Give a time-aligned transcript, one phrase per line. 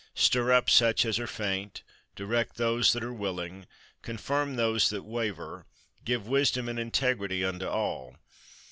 [0.15, 1.83] Stir up such as are faint,
[2.15, 3.67] direct those that are willing,
[4.01, 5.67] confirm those that waver,
[6.03, 8.15] give wisdom and integrity unto all.